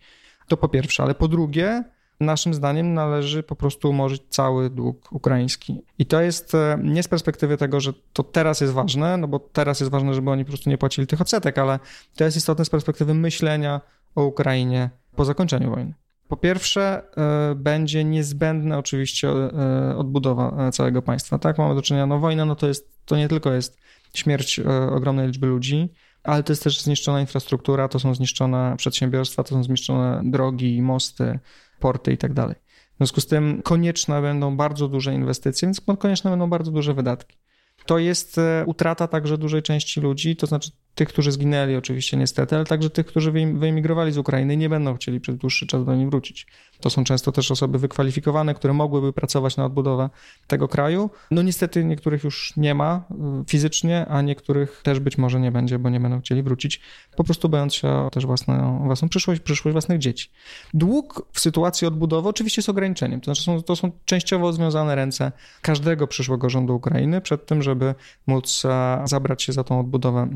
To 0.47 0.57
po 0.57 0.69
pierwsze, 0.69 1.03
ale 1.03 1.15
po 1.15 1.27
drugie, 1.27 1.83
naszym 2.19 2.53
zdaniem 2.53 2.93
należy 2.93 3.43
po 3.43 3.55
prostu 3.55 3.89
umorzyć 3.89 4.21
cały 4.29 4.69
dług 4.69 5.11
ukraiński. 5.11 5.81
I 5.99 6.05
to 6.05 6.21
jest 6.21 6.55
e, 6.55 6.79
nie 6.83 7.03
z 7.03 7.07
perspektywy 7.07 7.57
tego, 7.57 7.79
że 7.79 7.93
to 8.13 8.23
teraz 8.23 8.61
jest 8.61 8.73
ważne, 8.73 9.17
no 9.17 9.27
bo 9.27 9.39
teraz 9.39 9.79
jest 9.79 9.91
ważne, 9.91 10.13
żeby 10.13 10.31
oni 10.31 10.45
po 10.45 10.51
prostu 10.51 10.69
nie 10.69 10.77
płacili 10.77 11.07
tych 11.07 11.21
odsetek, 11.21 11.57
ale 11.57 11.79
to 12.15 12.23
jest 12.23 12.37
istotne 12.37 12.65
z 12.65 12.69
perspektywy 12.69 13.13
myślenia 13.13 13.81
o 14.15 14.23
Ukrainie 14.23 14.89
po 15.15 15.25
zakończeniu 15.25 15.69
wojny. 15.69 15.93
Po 16.27 16.37
pierwsze, 16.37 17.03
e, 17.17 17.55
będzie 17.55 18.03
niezbędna 18.03 18.77
oczywiście 18.77 19.29
e, 19.29 19.97
odbudowa 19.97 20.71
całego 20.71 21.01
państwa. 21.01 21.39
Tak, 21.39 21.57
mamy 21.57 21.75
do 21.75 21.81
czynienia, 21.81 22.05
no 22.05 22.19
wojna, 22.19 22.45
no 22.45 22.55
to 22.55 22.67
jest, 22.67 22.89
to 23.05 23.17
nie 23.17 23.27
tylko 23.27 23.53
jest 23.53 23.77
śmierć 24.13 24.59
ogromnej 24.91 25.27
liczby 25.27 25.47
ludzi, 25.47 25.89
ale 26.23 26.43
to 26.43 26.53
jest 26.53 26.63
też 26.63 26.81
zniszczona 26.81 27.21
infrastruktura, 27.21 27.87
to 27.87 27.99
są 27.99 28.15
zniszczone 28.15 28.75
przedsiębiorstwa, 28.77 29.43
to 29.43 29.49
są 29.49 29.63
zniszczone 29.63 30.21
drogi, 30.25 30.81
mosty, 30.81 31.39
porty 31.79 32.13
i 32.13 32.17
tak. 32.17 32.31
W 32.33 32.97
związku 32.97 33.21
z 33.21 33.27
tym 33.27 33.61
konieczne 33.61 34.21
będą 34.21 34.57
bardzo 34.57 34.87
duże 34.87 35.13
inwestycje, 35.13 35.65
więc 35.67 35.81
konieczne 35.99 36.29
będą 36.29 36.49
bardzo 36.49 36.71
duże 36.71 36.93
wydatki. 36.93 37.37
To 37.85 37.97
jest 37.97 38.37
e, 38.37 38.63
utrata 38.65 39.07
także 39.07 39.37
dużej 39.37 39.61
części 39.61 40.01
ludzi, 40.01 40.35
to 40.35 40.47
znaczy 40.47 40.71
tych, 40.99 41.09
którzy 41.09 41.31
zginęli 41.31 41.75
oczywiście 41.75 42.17
niestety, 42.17 42.55
ale 42.55 42.65
także 42.65 42.89
tych, 42.89 43.05
którzy 43.05 43.31
wyemigrowali 43.31 44.11
z 44.11 44.17
Ukrainy 44.17 44.57
nie 44.57 44.69
będą 44.69 44.95
chcieli 44.95 45.19
przez 45.19 45.37
dłuższy 45.37 45.67
czas 45.67 45.85
do 45.85 45.95
niej 45.95 46.09
wrócić. 46.09 46.47
To 46.81 46.89
są 46.89 47.03
często 47.03 47.31
też 47.31 47.51
osoby 47.51 47.79
wykwalifikowane, 47.79 48.53
które 48.53 48.73
mogłyby 48.73 49.13
pracować 49.13 49.57
na 49.57 49.65
odbudowę 49.65 50.09
tego 50.47 50.67
kraju. 50.67 51.09
No 51.31 51.41
niestety 51.41 51.85
niektórych 51.85 52.23
już 52.23 52.53
nie 52.57 52.75
ma 52.75 53.03
y, 53.41 53.45
fizycznie, 53.47 54.05
a 54.05 54.21
niektórych 54.21 54.81
też 54.83 54.99
być 54.99 55.17
może 55.17 55.39
nie 55.39 55.51
będzie, 55.51 55.79
bo 55.79 55.89
nie 55.89 55.99
będą 55.99 56.21
chcieli 56.21 56.43
wrócić, 56.43 56.81
po 57.15 57.23
prostu 57.23 57.49
bojąc 57.49 57.75
się 57.75 57.87
o 57.89 58.09
też 58.09 58.25
własną, 58.25 58.83
własną 58.85 59.09
przyszłość, 59.09 59.41
przyszłość 59.41 59.73
własnych 59.73 59.99
dzieci. 59.99 60.29
Dług 60.73 61.27
w 61.31 61.39
sytuacji 61.39 61.87
odbudowy 61.87 62.29
oczywiście 62.29 62.59
jest 62.59 62.69
ograniczeniem, 62.69 63.21
to 63.21 63.25
znaczy 63.25 63.43
są, 63.43 63.63
to 63.63 63.75
są 63.75 63.91
częściowo 64.05 64.53
związane 64.53 64.95
ręce 64.95 65.31
każdego 65.61 66.07
przyszłego 66.07 66.49
rządu 66.49 66.75
Ukrainy 66.75 67.21
przed 67.21 67.45
tym, 67.45 67.61
żeby 67.61 67.95
móc 68.27 68.63
zabrać 69.05 69.43
się 69.43 69.53
za 69.53 69.63
tą 69.63 69.79
odbudowę 69.79 70.27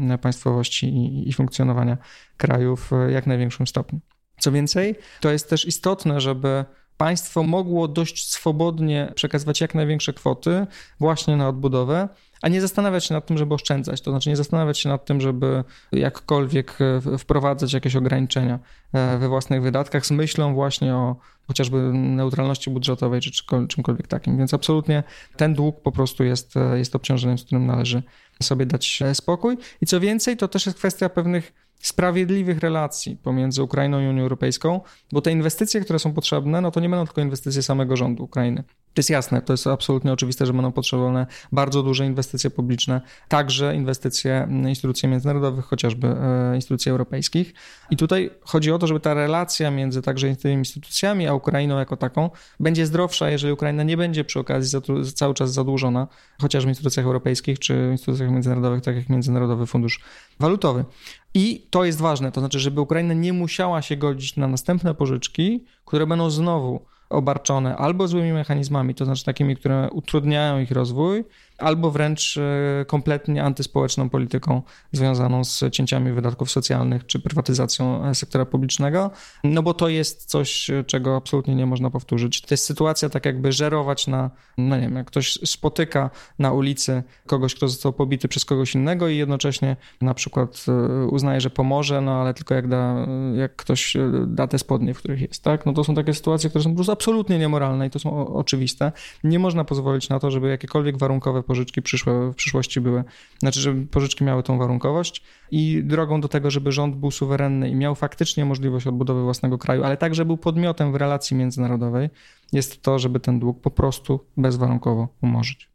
państwowości 0.53 0.87
i, 0.87 1.29
i 1.29 1.33
funkcjonowania 1.33 1.97
kraju 2.37 2.75
w 2.75 2.91
jak 3.09 3.27
największym 3.27 3.67
stopniu. 3.67 3.99
Co 4.39 4.51
więcej, 4.51 4.95
to 5.21 5.31
jest 5.31 5.49
też 5.49 5.65
istotne, 5.65 6.21
żeby 6.21 6.65
państwo 6.97 7.43
mogło 7.43 7.87
dość 7.87 8.31
swobodnie 8.31 9.11
przekazywać 9.15 9.61
jak 9.61 9.75
największe 9.75 10.13
kwoty 10.13 10.67
właśnie 10.99 11.35
na 11.35 11.47
odbudowę, 11.47 12.09
a 12.41 12.49
nie 12.49 12.61
zastanawiać 12.61 13.05
się 13.05 13.13
nad 13.13 13.25
tym, 13.25 13.37
żeby 13.37 13.53
oszczędzać. 13.53 14.01
To 14.01 14.11
znaczy 14.11 14.29
nie 14.29 14.35
zastanawiać 14.35 14.79
się 14.79 14.89
nad 14.89 15.05
tym, 15.05 15.21
żeby 15.21 15.63
jakkolwiek 15.91 16.77
wprowadzać 17.17 17.73
jakieś 17.73 17.95
ograniczenia 17.95 18.59
e, 18.93 19.17
we 19.17 19.27
własnych 19.27 19.61
wydatkach 19.61 20.05
z 20.05 20.11
myślą 20.11 20.53
właśnie 20.53 20.95
o 20.95 21.15
chociażby 21.47 21.77
neutralności 21.93 22.69
budżetowej 22.69 23.21
czy 23.21 23.31
czymkolwiek 23.67 24.07
takim. 24.07 24.37
Więc 24.37 24.53
absolutnie 24.53 25.03
ten 25.37 25.53
dług 25.53 25.81
po 25.81 25.91
prostu 25.91 26.23
jest, 26.23 26.57
e, 26.57 26.77
jest 26.77 26.95
obciążeniem, 26.95 27.37
z 27.37 27.43
którym 27.43 27.65
należy 27.65 28.03
sobie 28.41 28.65
dać 28.65 29.01
e, 29.01 29.15
spokój. 29.15 29.57
I 29.81 29.85
co 29.85 29.99
więcej, 29.99 30.37
to 30.37 30.47
też 30.47 30.65
jest 30.65 30.77
kwestia 30.77 31.09
pewnych 31.09 31.53
sprawiedliwych 31.79 32.59
relacji 32.59 33.17
pomiędzy 33.17 33.63
Ukrainą 33.63 34.01
i 34.01 34.07
Unią 34.07 34.21
Europejską, 34.21 34.81
bo 35.11 35.21
te 35.21 35.31
inwestycje, 35.31 35.81
które 35.81 35.99
są 35.99 36.13
potrzebne, 36.13 36.61
no 36.61 36.71
to 36.71 36.79
nie 36.79 36.89
będą 36.89 37.05
tylko 37.05 37.21
inwestycje 37.21 37.63
samego 37.63 37.95
rządu 37.95 38.23
Ukrainy. 38.23 38.63
To 38.93 38.99
jest 38.99 39.09
jasne, 39.09 39.41
to 39.41 39.53
jest 39.53 39.67
absolutnie 39.67 40.13
oczywiste, 40.13 40.45
że 40.45 40.53
będą 40.53 40.71
potrzebowane 40.71 41.27
bardzo 41.51 41.83
duże 41.83 42.05
inwestycje 42.05 42.49
publiczne, 42.49 43.01
także 43.27 43.75
inwestycje 43.75 44.47
instytucji 44.67 45.09
międzynarodowych, 45.09 45.65
chociażby 45.65 46.07
e, 46.07 46.55
instytucji 46.55 46.91
europejskich. 46.91 47.53
I 47.89 47.97
tutaj 47.97 48.29
chodzi 48.41 48.71
o 48.71 48.79
to, 48.79 48.87
żeby 48.87 48.99
ta 48.99 49.13
relacja 49.13 49.71
między 49.71 50.01
także 50.01 50.35
tymi 50.35 50.53
instytucjami 50.53 51.27
a 51.27 51.33
Ukrainą 51.33 51.79
jako 51.79 51.97
taką 51.97 52.29
będzie 52.59 52.85
zdrowsza, 52.85 53.29
jeżeli 53.29 53.53
Ukraina 53.53 53.83
nie 53.83 53.97
będzie 53.97 54.23
przy 54.23 54.39
okazji 54.39 54.79
cały 55.15 55.33
czas 55.33 55.53
zadłużona, 55.53 56.07
chociażby 56.41 56.67
w 56.67 56.69
instytucjach 56.69 57.05
europejskich 57.05 57.59
czy 57.59 57.89
instytucjach 57.91 58.31
międzynarodowych, 58.31 58.81
tak 58.81 58.95
jak 58.95 59.09
Międzynarodowy 59.09 59.65
Fundusz 59.65 59.99
Walutowy. 60.39 60.85
I 61.33 61.67
to 61.69 61.85
jest 61.85 61.99
ważne, 61.99 62.31
to 62.31 62.39
znaczy, 62.41 62.59
żeby 62.59 62.81
Ukraina 62.81 63.13
nie 63.13 63.33
musiała 63.33 63.81
się 63.81 63.97
godzić 63.97 64.35
na 64.35 64.47
następne 64.47 64.93
pożyczki, 64.93 65.63
które 65.85 66.07
będą 66.07 66.29
znowu 66.29 66.92
obarczone 67.13 67.77
albo 67.77 68.07
złymi 68.07 68.33
mechanizmami, 68.33 68.95
to 68.95 69.05
znaczy 69.05 69.25
takimi, 69.25 69.55
które 69.55 69.89
utrudniają 69.91 70.59
ich 70.59 70.71
rozwój, 70.71 71.23
albo 71.57 71.91
wręcz 71.91 72.37
e, 72.37 72.85
kompletnie 72.85 73.43
antyspołeczną 73.43 74.09
polityką 74.09 74.61
związaną 74.91 75.43
z 75.43 75.63
cięciami 75.71 76.11
wydatków 76.11 76.51
socjalnych 76.51 77.05
czy 77.05 77.19
prywatyzacją 77.19 78.05
e, 78.05 78.15
sektora 78.15 78.45
publicznego, 78.45 79.11
no 79.43 79.63
bo 79.63 79.73
to 79.73 79.89
jest 79.89 80.25
coś, 80.25 80.71
czego 80.87 81.15
absolutnie 81.15 81.55
nie 81.55 81.65
można 81.65 81.89
powtórzyć. 81.89 82.41
To 82.41 82.47
jest 82.51 82.65
sytuacja 82.65 83.09
tak 83.09 83.25
jakby 83.25 83.51
żerować 83.51 84.07
na, 84.07 84.31
no 84.57 84.75
nie 84.75 84.81
wiem, 84.81 84.95
jak 84.95 85.07
ktoś 85.07 85.33
spotyka 85.45 86.09
na 86.39 86.51
ulicy 86.51 87.03
kogoś, 87.27 87.55
kto 87.55 87.67
został 87.67 87.93
pobity 87.93 88.27
przez 88.27 88.45
kogoś 88.45 88.75
innego 88.75 89.07
i 89.07 89.17
jednocześnie 89.17 89.75
na 90.01 90.13
przykład 90.13 90.65
e, 90.67 91.05
uznaje, 91.05 91.41
że 91.41 91.49
pomoże, 91.49 92.01
no 92.01 92.21
ale 92.21 92.33
tylko 92.33 92.53
jak, 92.53 92.67
da, 92.67 93.07
jak 93.35 93.55
ktoś 93.55 93.97
da 94.27 94.47
te 94.47 94.59
spodnie, 94.59 94.93
w 94.93 94.97
których 94.97 95.21
jest, 95.21 95.43
tak? 95.43 95.65
No 95.65 95.73
to 95.73 95.83
są 95.83 95.95
takie 95.95 96.13
sytuacje, 96.13 96.49
które 96.49 96.63
są 96.63 96.69
po 96.69 96.75
prostu 96.75 96.91
absolutnie 97.03 97.39
niemoralne 97.39 97.87
i 97.87 97.89
to 97.89 97.99
są 97.99 98.27
oczywiste. 98.27 98.91
Nie 99.23 99.39
można 99.39 99.63
pozwolić 99.63 100.09
na 100.09 100.19
to, 100.19 100.31
żeby 100.31 100.49
jakiekolwiek 100.49 100.97
warunkowe 100.97 101.43
pożyczki 101.43 101.81
przyszłe, 101.81 102.31
w 102.31 102.35
przyszłości 102.35 102.81
były, 102.81 103.03
znaczy, 103.39 103.59
żeby 103.59 103.85
pożyczki 103.85 104.23
miały 104.23 104.43
tą 104.43 104.57
warunkowość 104.57 105.23
i 105.51 105.81
drogą 105.83 106.21
do 106.21 106.27
tego, 106.27 106.51
żeby 106.51 106.71
rząd 106.71 106.95
był 106.95 107.11
suwerenny 107.11 107.69
i 107.69 107.75
miał 107.75 107.95
faktycznie 107.95 108.45
możliwość 108.45 108.87
odbudowy 108.87 109.23
własnego 109.23 109.57
kraju, 109.57 109.83
ale 109.83 109.97
także 109.97 110.25
był 110.25 110.37
podmiotem 110.37 110.91
w 110.91 110.95
relacji 110.95 111.37
międzynarodowej, 111.37 112.09
jest 112.53 112.81
to, 112.81 112.99
żeby 112.99 113.19
ten 113.19 113.39
dług 113.39 113.61
po 113.61 113.71
prostu 113.71 114.19
bezwarunkowo 114.37 115.07
umorzyć. 115.21 115.69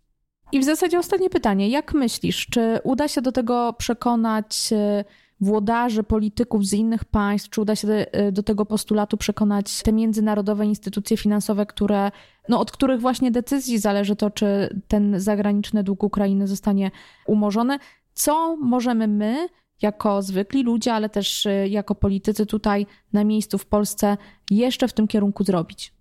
I 0.53 0.61
w 0.61 0.65
zasadzie 0.65 0.99
ostatnie 0.99 1.31
pytanie. 1.31 1.69
Jak 1.69 1.95
myślisz, 1.95 2.47
czy 2.47 2.79
uda 2.85 3.09
się 3.09 3.23
do 3.23 3.33
tego 3.33 3.73
przekonać 3.79 4.73
e, 4.73 5.05
włodarzy, 5.41 6.03
polityków 6.03 6.67
z 6.67 6.73
innych 6.73 7.05
państw, 7.05 7.51
czy 7.51 7.61
uda 7.61 7.77
się 7.77 7.89
do, 7.89 7.95
do 8.33 8.43
tego 8.43 8.67
postulatu 8.67 9.17
przekonać 9.17 9.83
te 9.83 9.93
międzynarodowe 9.93 10.67
instytucje 10.67 11.17
finansowe, 11.17 11.67
które, 11.67 12.11
no, 12.49 12.61
od 12.61 12.71
których 12.71 13.01
właśnie 13.01 13.31
decyzji 13.31 13.79
zależy 13.79 14.17
to, 14.17 14.31
czy 14.31 14.81
ten 14.89 15.21
zagraniczny 15.21 15.85
dług 15.85 16.03
Ukrainy 16.03 16.47
zostanie 16.47 16.91
umorzony. 17.27 17.79
Co 18.15 18.57
możemy 18.57 19.09
my, 19.09 19.49
jako 19.83 20.23
zwykli 20.23 20.63
ludzie, 20.63 20.95
ale 20.95 21.09
też 21.09 21.47
y, 21.47 21.69
jako 21.69 21.95
politycy 21.95 22.47
tutaj 22.47 22.87
na 23.13 23.25
miejscu 23.25 23.59
w 23.59 23.67
Polsce, 23.67 24.17
jeszcze 24.51 24.89
w 24.89 24.93
tym 24.93 25.09
kierunku 25.09 25.45
zrobić? 25.45 25.98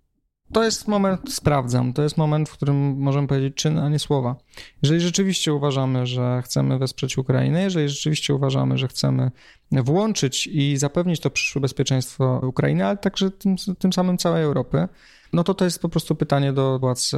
To 0.53 0.63
jest 0.63 0.87
moment, 0.87 1.33
sprawdzam, 1.33 1.93
to 1.93 2.03
jest 2.03 2.17
moment, 2.17 2.49
w 2.49 2.53
którym 2.53 2.97
możemy 2.97 3.27
powiedzieć 3.27 3.55
czyn, 3.55 3.79
a 3.79 3.89
nie 3.89 3.99
słowa. 3.99 4.35
Jeżeli 4.83 5.01
rzeczywiście 5.01 5.53
uważamy, 5.53 6.05
że 6.05 6.41
chcemy 6.45 6.77
wesprzeć 6.79 7.17
Ukrainę, 7.17 7.63
jeżeli 7.63 7.89
rzeczywiście 7.89 8.35
uważamy, 8.35 8.77
że 8.77 8.87
chcemy 8.87 9.31
włączyć 9.71 10.47
i 10.47 10.77
zapewnić 10.77 11.19
to 11.19 11.29
przyszłe 11.29 11.61
bezpieczeństwo 11.61 12.41
Ukrainy, 12.43 12.85
ale 12.85 12.97
także 12.97 13.31
tym, 13.31 13.55
tym 13.79 13.93
samym 13.93 14.17
całej 14.17 14.43
Europy, 14.43 14.87
no 15.33 15.43
to 15.43 15.53
to 15.53 15.65
jest 15.65 15.81
po 15.81 15.89
prostu 15.89 16.15
pytanie 16.15 16.53
do 16.53 16.79
władz, 16.79 17.11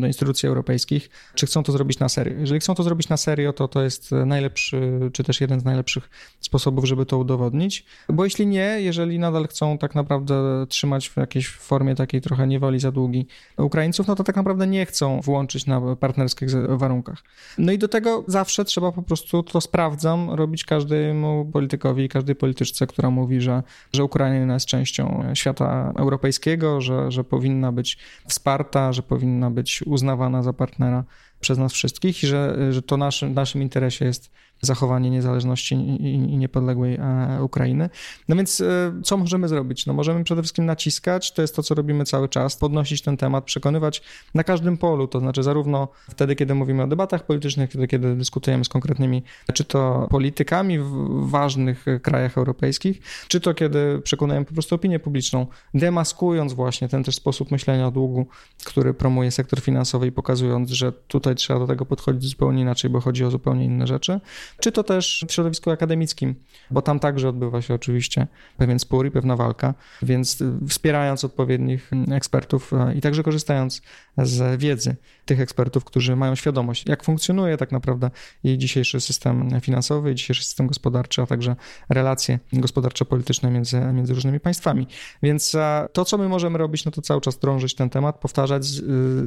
do 0.00 0.06
instytucji 0.06 0.48
europejskich, 0.48 1.10
czy 1.34 1.46
chcą 1.46 1.62
to 1.62 1.72
zrobić 1.72 1.98
na 1.98 2.08
serio. 2.08 2.38
Jeżeli 2.40 2.60
chcą 2.60 2.74
to 2.74 2.82
zrobić 2.82 3.08
na 3.08 3.16
serio, 3.16 3.52
to 3.52 3.68
to 3.68 3.82
jest 3.82 4.10
najlepszy, 4.26 5.10
czy 5.12 5.24
też 5.24 5.40
jeden 5.40 5.60
z 5.60 5.64
najlepszych 5.64 6.10
sposobów, 6.40 6.84
żeby 6.84 7.06
to 7.06 7.18
udowodnić, 7.18 7.84
bo 8.08 8.24
jeśli 8.24 8.46
nie, 8.46 8.76
jeżeli 8.80 9.18
nadal 9.18 9.48
chcą 9.48 9.78
tak 9.78 9.94
naprawdę 9.94 10.66
trzymać 10.68 11.08
w 11.08 11.16
jakiejś 11.16 11.48
formie 11.48 11.94
takiej 11.94 12.20
trochę 12.20 12.46
niewoli 12.46 12.80
za 12.80 12.92
długi 12.92 13.26
Ukraińców, 13.58 14.06
no 14.06 14.14
to 14.14 14.24
tak 14.24 14.36
naprawdę 14.36 14.66
nie 14.66 14.86
chcą 14.86 15.20
włączyć 15.20 15.66
na 15.66 15.96
partnerskich 15.96 16.48
warunkach. 16.68 17.22
No 17.58 17.72
i 17.72 17.78
do 17.78 17.88
tego 17.88 18.24
zawsze 18.26 18.64
trzeba 18.64 18.92
po 18.92 19.02
prostu, 19.02 19.42
to 19.42 19.60
sprawdzam, 19.60 20.30
robić 20.30 20.64
każdemu 20.64 21.44
politykowi, 21.64 22.08
każdej 22.08 22.36
polityczce, 22.36 22.86
która 22.86 23.10
mówi, 23.10 23.40
że, 23.40 23.62
że 23.92 24.04
Ukraina 24.04 24.54
jest 24.54 24.66
częścią 24.66 25.24
świata 25.34 25.92
europejskiego, 25.96 26.80
że, 26.80 27.10
że 27.10 27.24
powinna 27.24 27.72
być 27.72 27.98
wsparta, 28.28 28.92
że 28.92 29.02
powinna 29.02 29.50
być 29.50 29.82
uznawana 29.86 30.42
za 30.42 30.52
partnera 30.52 31.04
przez 31.40 31.58
nas 31.58 31.72
wszystkich 31.72 32.22
i 32.22 32.26
że, 32.26 32.72
że 32.72 32.82
to 32.82 32.96
naszym, 32.96 33.34
naszym 33.34 33.62
interesie 33.62 34.04
jest 34.04 34.30
zachowanie 34.64 35.10
niezależności 35.10 35.74
i 36.00 36.18
niepodległej 36.18 36.94
e, 36.94 37.38
Ukrainy. 37.42 37.90
No 38.28 38.36
więc 38.36 38.60
e, 38.60 38.92
co 39.04 39.16
możemy 39.16 39.48
zrobić? 39.48 39.86
No 39.86 39.92
możemy 39.92 40.24
przede 40.24 40.42
wszystkim 40.42 40.66
naciskać, 40.66 41.32
to 41.32 41.42
jest 41.42 41.56
to, 41.56 41.62
co 41.62 41.74
robimy 41.74 42.04
cały 42.04 42.28
czas, 42.28 42.56
podnosić 42.56 43.02
ten 43.02 43.16
temat, 43.16 43.44
przekonywać 43.44 44.02
na 44.34 44.44
każdym 44.44 44.76
polu, 44.76 45.08
to 45.08 45.20
znaczy 45.20 45.42
zarówno 45.42 45.88
wtedy, 46.10 46.36
kiedy 46.36 46.54
mówimy 46.54 46.82
o 46.82 46.86
debatach 46.86 47.26
politycznych, 47.26 47.70
wtedy, 47.70 47.86
kiedy 47.86 48.16
dyskutujemy 48.16 48.64
z 48.64 48.68
konkretnymi, 48.68 49.22
czy 49.54 49.64
to 49.64 50.06
politykami 50.10 50.78
w 50.78 51.30
ważnych 51.30 51.84
krajach 52.02 52.38
europejskich, 52.38 53.00
czy 53.28 53.40
to 53.40 53.54
kiedy 53.54 54.00
przekonujemy 54.04 54.46
po 54.46 54.52
prostu 54.52 54.74
opinię 54.74 54.98
publiczną, 54.98 55.46
demaskując 55.74 56.52
właśnie 56.52 56.88
ten 56.88 57.04
też 57.04 57.14
sposób 57.14 57.50
myślenia 57.50 57.86
o 57.86 57.90
długu, 57.90 58.26
który 58.64 58.94
promuje 58.94 59.30
sektor 59.30 59.60
finansowy 59.60 60.06
i 60.06 60.12
pokazując, 60.12 60.70
że 60.70 60.92
tutaj 60.92 61.34
trzeba 61.34 61.60
do 61.60 61.66
tego 61.66 61.86
podchodzić 61.86 62.30
zupełnie 62.30 62.62
inaczej, 62.62 62.90
bo 62.90 63.00
chodzi 63.00 63.24
o 63.24 63.30
zupełnie 63.30 63.64
inne 63.64 63.86
rzeczy 63.86 64.20
czy 64.60 64.72
to 64.72 64.82
też 64.84 65.24
w 65.28 65.32
środowisku 65.32 65.70
akademickim, 65.70 66.34
bo 66.70 66.82
tam 66.82 67.00
także 67.00 67.28
odbywa 67.28 67.62
się 67.62 67.74
oczywiście 67.74 68.26
pewien 68.56 68.78
spór 68.78 69.06
i 69.06 69.10
pewna 69.10 69.36
walka, 69.36 69.74
więc 70.02 70.42
wspierając 70.68 71.24
odpowiednich 71.24 71.90
ekspertów 72.10 72.72
e, 72.72 72.94
i 72.94 73.00
także 73.00 73.22
korzystając 73.22 73.82
z 74.18 74.60
wiedzy 74.60 74.96
tych 75.24 75.40
ekspertów, 75.40 75.84
którzy 75.84 76.16
mają 76.16 76.34
świadomość, 76.34 76.86
jak 76.86 77.04
funkcjonuje 77.04 77.56
tak 77.56 77.72
naprawdę 77.72 78.10
i 78.44 78.58
dzisiejszy 78.58 79.00
system 79.00 79.60
finansowy, 79.60 80.12
i 80.12 80.14
dzisiejszy 80.14 80.44
system 80.44 80.66
gospodarczy, 80.66 81.22
a 81.22 81.26
także 81.26 81.56
relacje 81.88 82.38
gospodarczo-polityczne 82.52 83.50
między, 83.50 83.80
między 83.80 84.14
różnymi 84.14 84.40
państwami. 84.40 84.86
Więc 85.22 85.54
e, 85.54 85.88
to, 85.92 86.04
co 86.04 86.18
my 86.18 86.28
możemy 86.28 86.58
robić, 86.58 86.84
no 86.84 86.92
to 86.92 87.02
cały 87.02 87.20
czas 87.20 87.38
drążyć 87.38 87.74
ten 87.74 87.90
temat, 87.90 88.18
powtarzać, 88.18 88.64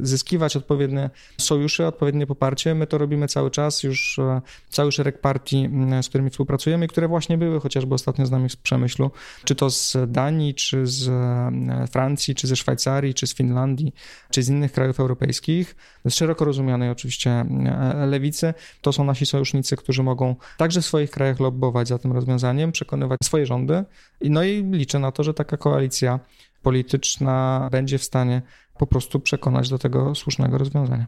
zyskiwać 0.02 0.56
odpowiednie 0.56 1.10
sojusze, 1.38 1.86
odpowiednie 1.86 2.26
poparcie. 2.26 2.74
My 2.74 2.86
to 2.86 2.98
robimy 2.98 3.28
cały 3.28 3.50
czas, 3.50 3.82
już 3.82 4.18
e, 4.18 4.40
cały 4.68 4.92
szereg 4.92 5.17
partii, 5.18 5.70
z 6.02 6.08
którymi 6.08 6.30
współpracujemy, 6.30 6.88
które 6.88 7.08
właśnie 7.08 7.38
były 7.38 7.60
chociażby 7.60 7.94
ostatnio 7.94 8.26
z 8.26 8.30
nami 8.30 8.48
w 8.48 8.56
Przemyślu, 8.56 9.10
czy 9.44 9.54
to 9.54 9.70
z 9.70 9.96
Danii, 10.06 10.54
czy 10.54 10.86
z 10.86 11.08
e, 11.08 11.86
Francji, 11.86 12.34
czy 12.34 12.46
ze 12.46 12.56
Szwajcarii, 12.56 13.14
czy 13.14 13.26
z 13.26 13.34
Finlandii, 13.34 13.94
czy 14.30 14.42
z 14.42 14.48
innych 14.48 14.72
krajów 14.72 15.00
europejskich, 15.00 15.76
z 16.04 16.14
szeroko 16.14 16.44
rozumianej 16.44 16.90
oczywiście 16.90 17.30
e, 17.30 18.06
lewicy, 18.06 18.54
to 18.80 18.92
są 18.92 19.04
nasi 19.04 19.26
sojusznicy, 19.26 19.76
którzy 19.76 20.02
mogą 20.02 20.36
także 20.56 20.80
w 20.80 20.86
swoich 20.86 21.10
krajach 21.10 21.40
lobbować 21.40 21.88
za 21.88 21.98
tym 21.98 22.12
rozwiązaniem, 22.12 22.72
przekonywać 22.72 23.18
swoje 23.24 23.46
rządy. 23.46 23.84
No 24.20 24.44
i 24.44 24.64
liczę 24.70 24.98
na 24.98 25.12
to, 25.12 25.22
że 25.24 25.34
taka 25.34 25.56
koalicja 25.56 26.20
polityczna 26.62 27.68
będzie 27.72 27.98
w 27.98 28.04
stanie 28.04 28.42
po 28.78 28.86
prostu 28.86 29.20
przekonać 29.20 29.68
do 29.68 29.78
tego 29.78 30.14
słusznego 30.14 30.58
rozwiązania. 30.58 31.06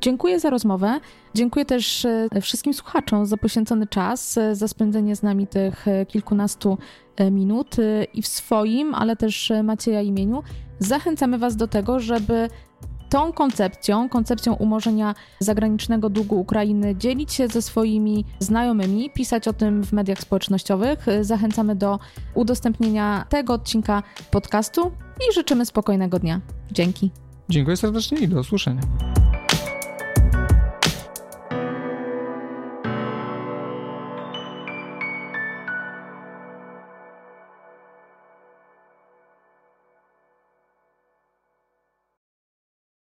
Dziękuję 0.00 0.40
za 0.40 0.50
rozmowę. 0.50 1.00
Dziękuję 1.34 1.64
też 1.64 2.04
e, 2.04 2.40
wszystkim 2.40 2.74
słuchaczom 2.74 3.26
za 3.26 3.36
poświęcony 3.36 3.86
czas, 3.86 4.38
e, 4.38 4.54
za 4.54 4.68
spędzenie 4.68 5.16
z 5.16 5.22
nami 5.22 5.46
tych 5.46 5.86
kilkunastu 6.08 6.78
minut 7.30 7.76
i 8.14 8.22
w 8.22 8.26
swoim, 8.26 8.94
ale 8.94 9.16
też 9.16 9.52
Macieja 9.64 10.02
imieniu. 10.02 10.42
Zachęcamy 10.78 11.38
Was 11.38 11.56
do 11.56 11.68
tego, 11.68 12.00
żeby 12.00 12.48
tą 13.08 13.32
koncepcją, 13.32 14.08
koncepcją 14.08 14.54
umorzenia 14.54 15.14
zagranicznego 15.40 16.10
długu 16.10 16.40
Ukrainy, 16.40 16.96
dzielić 16.96 17.32
się 17.32 17.48
ze 17.48 17.62
swoimi 17.62 18.24
znajomymi, 18.38 19.10
pisać 19.10 19.48
o 19.48 19.52
tym 19.52 19.84
w 19.84 19.92
mediach 19.92 20.20
społecznościowych. 20.20 21.06
Zachęcamy 21.20 21.76
do 21.76 21.98
udostępnienia 22.34 23.26
tego 23.28 23.52
odcinka 23.52 24.02
podcastu 24.30 24.92
i 25.30 25.34
życzymy 25.34 25.66
spokojnego 25.66 26.18
dnia. 26.18 26.40
Dzięki. 26.72 27.10
Dziękuję 27.48 27.76
serdecznie 27.76 28.18
i 28.18 28.28
do 28.28 28.40
usłyszenia. 28.40 28.80